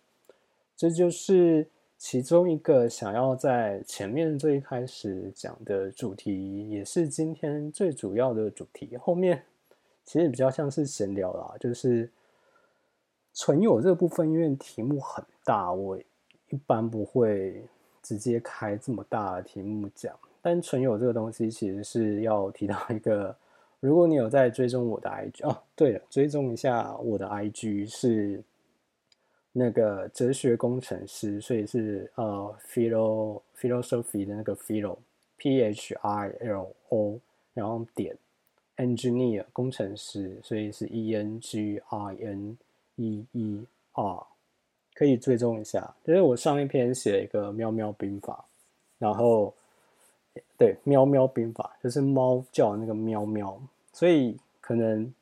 [0.78, 1.68] 这就是。
[2.02, 8.98] 其中一个想要在前面最开始讲的主题，也是今天最主要的主题。
[8.98, 9.44] 后面
[10.04, 12.10] 其实比较像是闲聊啦，就是
[13.34, 15.96] 存有这部分，因为题目很大，我
[16.50, 17.64] 一般不会
[18.02, 20.12] 直接开这么大的题目讲。
[20.42, 23.34] 但存有这个东西，其实是要提到一个，
[23.80, 28.44] 如果你有在追踪我的 IG 哦，对了，追踪一下我的 IG 是。
[29.54, 37.20] 那个哲学工程师，所以是呃，philo philosophy 的那个 philo，p h i l o，
[37.54, 38.16] 然后点
[38.78, 42.58] engineer 工程师，所以是 e n g i n
[42.96, 44.26] e e r，
[44.94, 45.94] 可以追踪一下。
[46.06, 48.46] 就是我上一篇写一个喵喵兵法，
[48.98, 49.54] 然后
[50.58, 53.62] 对喵喵兵法就是猫叫那个喵喵，
[53.92, 55.14] 所以可能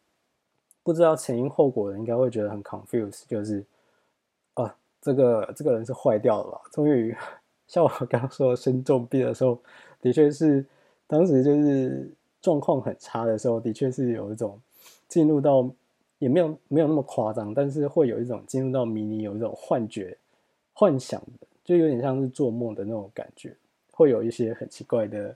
[0.84, 3.66] 不知道前因后果的，应该会觉得很 confused，就是。
[5.02, 6.62] 这个这个人是坏掉了吧？
[6.72, 7.16] 终于，
[7.68, 9.58] 像我刚刚说生重病的时候，
[10.02, 10.66] 的确是
[11.08, 12.10] 当时就是
[12.42, 14.60] 状况很差的时候，的确是有一种
[15.08, 15.70] 进入到
[16.18, 20.18] 也没有没有那么夸张，但是会有一种进入到迷你有一种幻觉、
[20.74, 23.56] 幻想的，就有点像是做梦的那种感觉，
[23.92, 25.36] 会有一些很奇怪的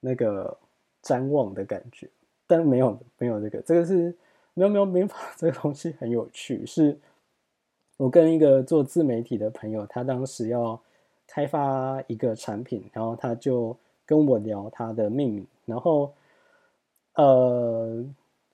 [0.00, 0.56] 那个
[1.02, 2.08] 瞻望的感觉，
[2.46, 4.14] 但没有没有这个，这个是
[4.54, 6.96] 喵喵兵法这个东西很有趣，是
[7.98, 10.80] 我跟一个做自媒体的朋友，他当时要
[11.26, 16.10] 开发一个产品，然后他就跟我聊他的命名，然后
[17.14, 18.02] 呃。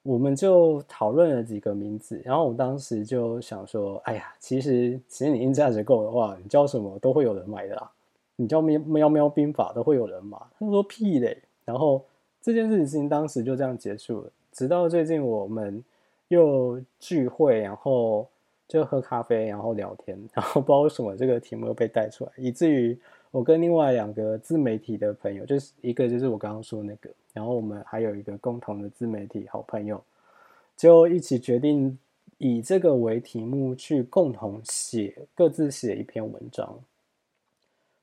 [0.07, 7.91] 我们就讨论了几个名字，然后我当时就想说，哎呀，其实其实你硬价值够的话，你叫什么都会有人买的啦。
[8.37, 10.37] 你叫喵喵喵兵法都会有人买。
[10.59, 11.39] 他说屁嘞。
[11.65, 12.05] 然后
[12.43, 14.31] 这件事情当时就这样结束了。
[14.53, 15.83] 直到最近我们
[16.29, 18.29] 又聚会，然后
[18.69, 22.99] 就喝咖啡，然后聊天， 然后不知道为什么这个题目又被带出来，以至于
[23.31, 27.11] 我跟另外两个自媒体的朋友，就是一个就是我刚刚说那个。
[27.33, 30.01] 然后我们还有一个共同的自媒体好朋友，
[30.77, 31.99] 就一起决定
[32.39, 36.79] 以这个为题目去共同写各自写一篇文章，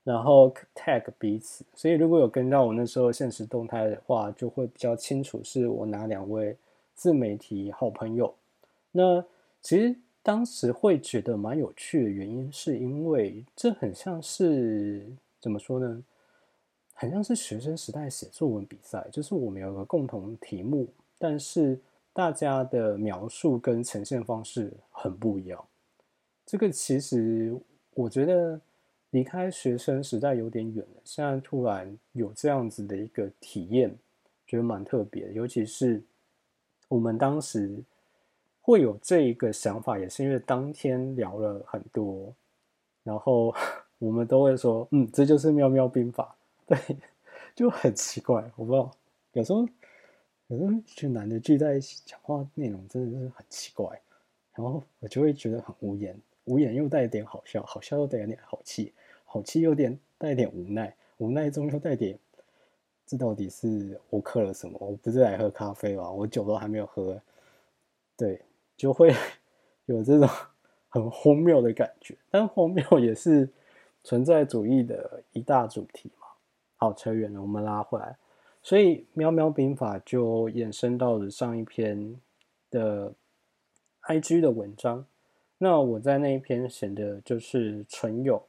[0.03, 1.63] 然后 tag 彼此。
[1.73, 6.57] 所以如果有跟到我那时候现实动态的话，就会比较清楚是我哪两位
[6.93, 8.33] 自媒体好朋友。
[8.91, 9.23] 那
[9.61, 15.05] 其实当时会觉得蛮有趣的原因，是因为这很像是
[15.39, 16.03] 怎么说呢？
[16.93, 21.79] 很像是学生时代写作文比赛，就是我们有个共同题目，但是
[22.13, 25.65] 大家的描述跟呈现方式很不一样。
[26.45, 27.57] 这个其实
[27.95, 28.61] 我觉得
[29.09, 33.97] 离开学生时代有点远了，现在突然有这样子的一个体验，
[34.45, 35.33] 觉得蛮特别。
[35.33, 36.03] 尤其是
[36.87, 37.81] 我们当时
[38.71, 42.33] 会有这一个想法，也是因为当天聊了很多，
[43.03, 43.53] 然后
[43.99, 46.33] 我们都会说：“嗯，这就是喵喵兵法。
[46.65, 46.77] ”对，
[47.53, 48.89] 就很奇怪，我不知道，
[49.33, 49.67] 有时候
[50.47, 53.99] 有时候一群男的聚在一起讲话，内容真的是很奇怪，
[54.55, 58.93] 然后我就会觉得很无言，无言又带点好笑，好笑又带一点好气，
[59.25, 62.17] 好气又点带点无奈，无奈中又带点，
[63.05, 64.77] 这到底是我刻了什么？
[64.79, 66.09] 我不是来喝咖啡吧？
[66.09, 67.21] 我酒都还没有喝，
[68.15, 68.41] 对，
[68.81, 69.13] 就会
[69.85, 70.27] 有这种
[70.89, 73.47] 很荒谬的感觉，但荒谬也是
[74.03, 76.25] 存在主义的一大主题嘛。
[76.77, 78.17] 好，扯远了，我们拉回来。
[78.63, 82.19] 所以喵喵兵法就衍生到了上一篇
[82.71, 83.13] 的
[84.07, 85.05] IG 的文章。
[85.59, 88.43] 那我在那一篇写的就是纯友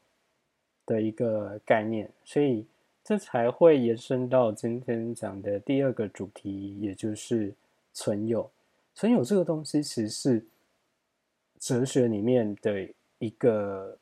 [0.86, 2.64] 的一个概念，所以
[3.04, 7.52] 这才会延伸到今天讲的第二个主题，也就是
[7.92, 8.50] 纯友。
[8.94, 10.46] 存有这个东西其实是
[11.58, 13.98] 哲学里面的一个。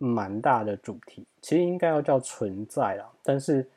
[0.00, 3.10] 蛮大的主题，其实应该要叫存在啦。
[3.24, 3.68] 但是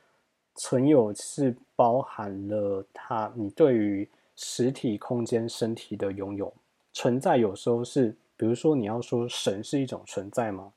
[0.54, 6.54] 存有是包含了它，你对于实体空间身体的拥有。
[6.94, 10.72] 存在有时候是，比如说你要说神是一种存在吗？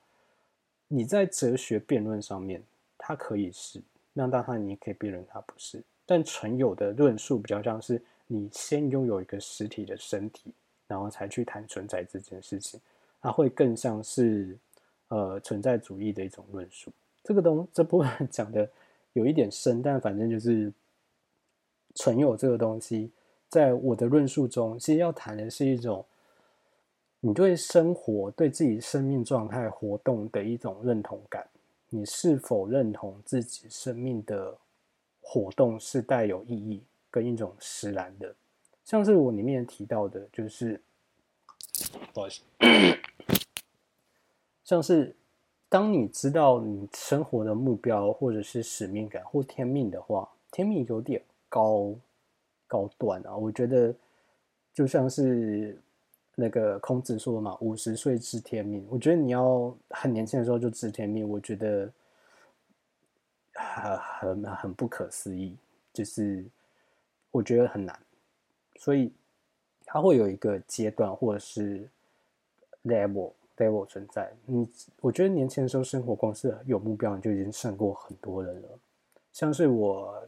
[0.87, 2.63] 你在哲学辩论上面，
[2.97, 3.79] 它可以是，
[4.13, 5.83] 那当然你也可以辩论它不是。
[6.07, 10.53] 但存有的论述比较像是，你先拥有一个实体的身体，
[10.87, 12.79] 然后才去谈存在这件事情，
[13.21, 14.57] 它会更像是。
[15.09, 16.91] 呃，存在主义的一种论述，
[17.23, 18.67] 这个东这部分 讲的
[19.13, 20.73] 有一点深，但反正就是
[21.93, 23.11] 存有这个东西，
[23.47, 26.03] 在我的论述中，其实要谈的是一种
[27.19, 31.47] 你对生活、对自己生命状态活动的一种认同感。
[31.89, 34.57] 你是否认同自己生命的
[35.21, 36.81] 活动是带有意义
[37.15, 38.35] 跟一种实然的？
[38.83, 40.81] 像是我里面提到的，就是
[42.13, 42.41] 不好意思。
[44.65, 45.15] 像是
[45.69, 51.95] 当你知道你生活的目标或者是使命感或天命的话，天命有点高
[52.67, 53.33] 高端啊。
[53.33, 53.95] 我觉得
[54.73, 55.79] 就像是
[56.35, 58.85] 那个孔子说嘛，“五十岁知天命”。
[58.91, 61.89] 我觉得你要很年轻的时候就知天命，我觉得
[63.53, 65.55] 很很很不可思议，
[65.93, 66.45] 就是
[67.35, 67.97] 我觉得很难。
[68.77, 69.11] 所以
[69.85, 71.87] 它会有一个阶段或者是
[72.83, 73.31] level。
[73.57, 74.69] level 存在，你
[74.99, 78.67] 我觉得年轻的时候生活光是有目标，你就已经胜过很多人了。
[79.31, 80.21] 像是我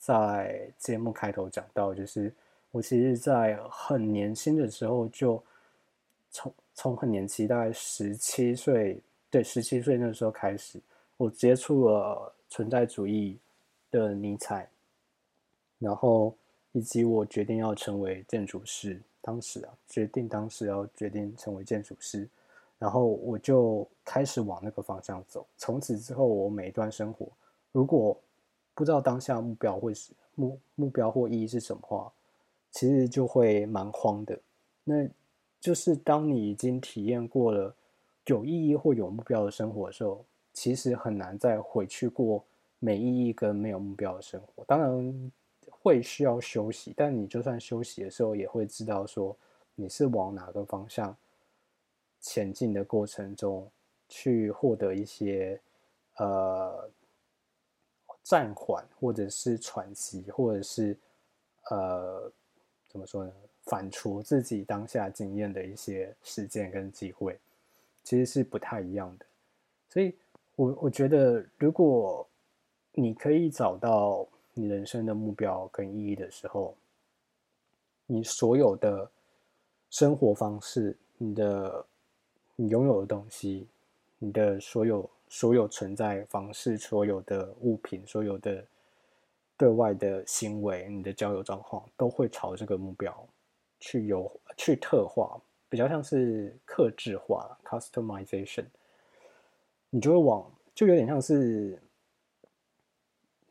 [0.00, 2.34] 在节目开头讲到，就是
[2.72, 5.40] 我其实，在很年轻的时候就
[6.32, 10.80] 从从很年轻，大概十七岁，对，十七岁那时候开始，
[11.16, 13.38] 我接触了存在主义
[13.92, 14.68] 的尼采，
[15.78, 16.34] 然后
[16.72, 22.28] 以及我决定要成为建筑师，当时啊，决定当时要决定成为建筑师。
[22.78, 25.46] 然后我就开始往那个方向走。
[25.56, 27.28] 从此之后，我每一段生活，
[27.70, 28.18] 如果
[28.74, 32.12] 不知道当下目标会是目目标或意义是什么话，
[32.72, 34.36] 其实就会蛮慌的。
[34.82, 35.06] 那
[35.60, 37.72] 就是当你已经体验过了
[38.26, 42.42] 有意义或有目标的生活的时候，其实很难再回去过
[42.80, 44.64] 没意义跟没有目标的生活。
[44.64, 45.32] 当然
[45.70, 49.36] 会需要休息，但你就算休息的时候，也会知道说
[49.74, 51.16] 你是往哪个方向
[52.20, 53.70] 前进的过程中
[54.08, 55.60] 去获得一些
[56.16, 56.88] 呃
[58.22, 60.96] 暂缓，或者是喘息，或者是
[61.70, 62.30] 呃
[62.88, 63.32] 怎么说呢？
[63.64, 67.38] 反刍自己当下经验的一些事件跟机会，
[68.02, 69.26] 其实是不太一样的。
[69.88, 70.12] 所以，
[70.56, 72.28] 我我觉得，如果
[72.92, 76.74] 你可以找到你人生的目标跟意义的时候，
[78.06, 79.10] 你所有的
[79.90, 81.86] 生活方式、你的
[82.56, 83.66] 你拥有的东西、
[84.18, 88.64] 你的所有所有存在方式、所有的物品、所有的
[89.56, 93.26] 对外的行为、你的交友状况，都会朝这个目标。
[93.84, 95.36] 去有去特化，
[95.68, 98.66] 比较像是克制化 （customization），
[99.90, 101.81] 你就会往，就有点像是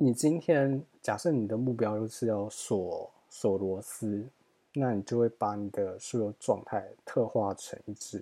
[0.04, 4.28] 你今天假设你的目标就是要锁锁螺丝，
[4.74, 8.20] 那你就会把你的所有状态特化成一只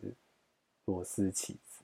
[0.84, 1.82] 螺丝起子。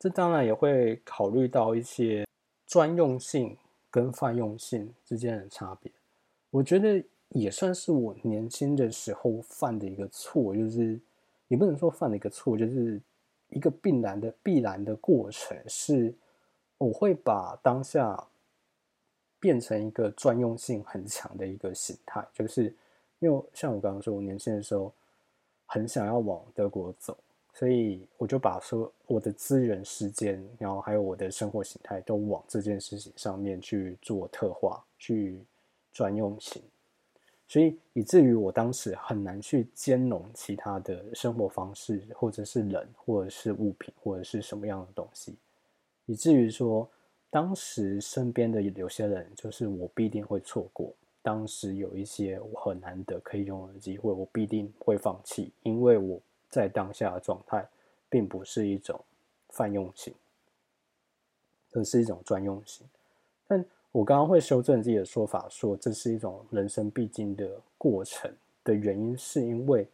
[0.00, 2.26] 这当然也会考虑到一些
[2.66, 3.56] 专用性
[3.92, 5.92] 跟泛用性之间的差别。
[6.50, 7.02] 我觉得。
[7.32, 10.98] 也算是我年轻的时候犯的一个错，就是
[11.46, 13.00] 也不能说犯了一个错，就是
[13.50, 16.12] 一个必然的必然的过程，是
[16.80, 18.26] 我会把当下
[19.38, 22.74] 变成一个专用性很强的一个形态，就是
[23.18, 24.90] 因为像我刚刚说，我年轻的时候
[25.66, 27.14] 很想要往德国走，
[27.52, 35.38] 所以我就把说我的资源、时间，然后还有我的生活形态都往这件事情上面去做特化，去
[35.92, 36.62] 专用型。
[37.46, 45.34] 所以以至于我当时很难去兼容其他的生活方式，或者是人，或者是物品，或者是什么样的东西，
[46.10, 46.90] 以至于说，
[47.30, 50.92] 当时身边的有些人，就是我必定会错过。
[51.22, 57.64] 当时有一些我很难得可以拥有的机会，我必定会放弃，因为我在当下的状态，
[58.08, 59.00] 并不是一种
[59.50, 60.12] 泛用型，
[61.74, 62.84] 而是一种专用型。
[63.46, 67.48] 但我刚刚会修正自己的说法，说这是一种人生必经的
[67.78, 68.28] 过程
[68.64, 69.86] 的原因，是因为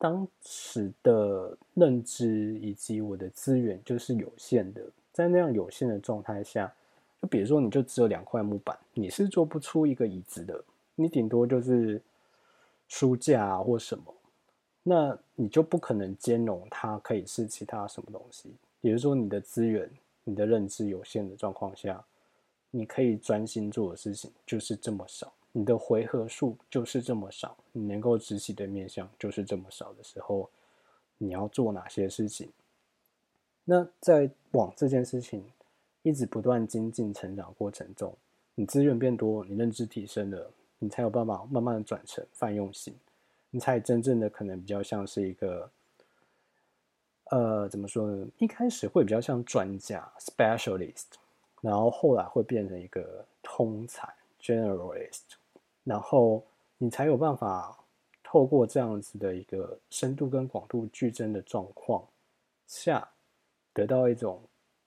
[0.00, 4.82] 当时的认知以及我的资源就是有限的，
[5.12, 6.72] 在那样有限的状态下，
[7.20, 12.00] 就比如说你就只有两块木板，你是做不出一个椅子的，你顶多就是
[12.88, 14.14] 书架或什么，
[14.82, 19.88] 那你就不可能兼容它可以是其他什么东西，也就是说你的资源、
[20.24, 22.02] 你的认知有限的状况下。
[22.72, 30.48] 你可以专心做的事情就是这么少，你的回合数就是这么少，你能够执行的面向就是这么少的时候，
[31.18, 32.50] 你要做哪些事情？
[33.64, 35.44] 那在往这件事情
[36.02, 38.16] 一直不断精进成长过程中，
[38.54, 42.94] 你资源变多，你认知提升了，你才有办法慢慢的转成泛用型，
[43.50, 45.70] 你才真正的可能比较像是一个，
[47.30, 48.26] 呃，怎么说呢？
[48.38, 51.06] 一开始会比较像专家 （specialist）。
[51.60, 55.36] 然后后来会变成一个通才 （generalist），
[55.90, 56.40] 然后
[56.78, 57.76] 你才有办法
[58.22, 62.04] 透过这样子的一个深度跟广度俱增的状况
[62.68, 63.08] 下，
[63.72, 64.40] 得到一种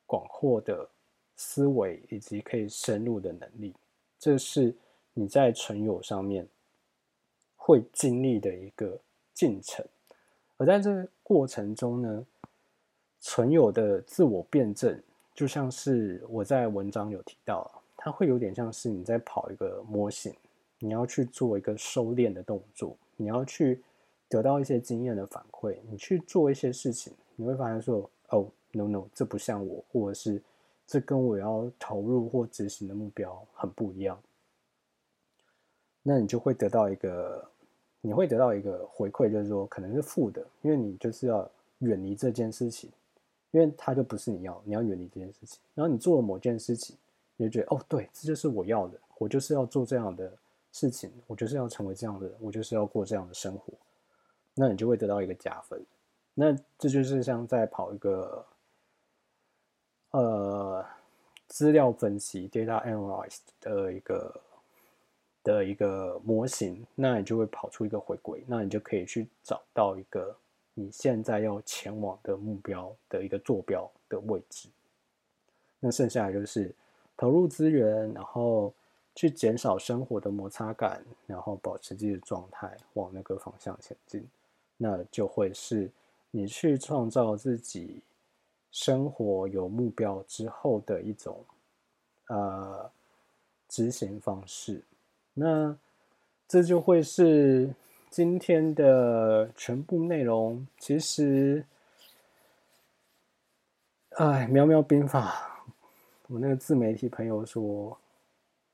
[0.06, 0.88] 广阔的
[1.36, 3.74] 思维以及可以深入的能力。
[4.18, 4.74] 这是
[5.14, 6.48] 你在存有上面
[7.58, 8.98] 会经历的一个
[9.34, 9.86] 进程。
[10.56, 12.26] 而在这过程中呢，
[13.20, 14.98] 存有的自我辩证。
[15.36, 20.34] 就像是我在文章有提到，它会有点像是你在跑一个模型，
[20.84, 23.82] 你要去做一个收敛的动作，你要去
[24.28, 30.42] 得到一些经验的反馈，你去做一些事情，你会发现说，哦，no no，这不像我，或者是
[30.86, 34.22] 这跟我要投入或执行的目标很不一样，
[36.02, 37.48] 那你就会得到一个，
[38.02, 42.92] 你会得到一个回馈，就是说可能是负的，因为你就是要远离这件事情。
[43.52, 45.60] 因为它就不是你要，你要远离这件事情。
[45.76, 46.98] 然后你做了某件事情，
[47.38, 50.36] 你就觉得哦，对，这就是我要的，我就是要做这样的
[50.74, 53.72] 事情，我就是要成为这样的人，我就是要过这样的生活。
[54.54, 55.82] 那你就会得到一个加分。
[56.34, 58.46] 那这就是像在跑一个
[60.12, 60.86] 呃
[61.48, 64.42] 资料分析 （data analysis） 的一个
[65.44, 70.36] 的一个模型，那你就会跑出一个回归，那你就可以去找到一个。
[70.76, 74.68] 你现在要前往的目标的一个坐标的位置，
[75.80, 76.74] 那剩下的就是
[77.16, 78.74] 投入资源，然后
[79.16, 84.28] 去减少生活的摩擦感，然后保持自己的状态往那个方向前进，
[84.76, 85.88] 那就会是
[86.32, 88.02] 你去创造自己
[88.72, 91.46] 生活有目标之后的一种
[92.28, 92.90] 呃
[93.70, 94.82] 执行方式。
[95.36, 95.78] 那
[96.48, 97.72] 这就会是
[98.10, 100.68] 今天的全部内容。
[100.80, 101.64] 其实，
[104.18, 105.64] 哎，喵喵兵法，
[106.28, 107.96] 我那个自媒体朋友说。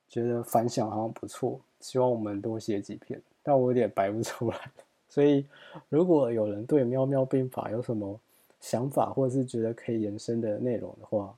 [0.09, 4.57] 觉得反响好像不错，希望我们多写几篇，但我有点白不出来。
[5.07, 5.45] 所以，
[5.87, 8.19] 如果有人对《喵喵兵法》有什么
[8.59, 11.35] 想法，或者是觉得可以延伸的内容的话，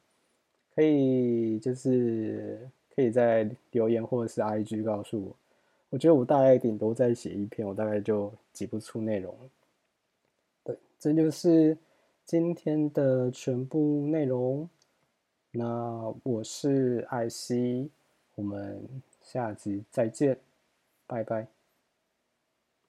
[0.75, 5.35] 可以就是可以在留言或者是 IG 告诉我。
[5.89, 9.33] 我觉得我大概顶多再写一篇，我大概就挤不出内容。
[10.63, 11.77] 对，这就是
[12.25, 14.69] 今天的全部内容。
[15.51, 17.89] 那我是艾希。
[18.41, 18.89] 我们
[19.21, 20.35] 下集再见，
[21.05, 21.60] 拜拜。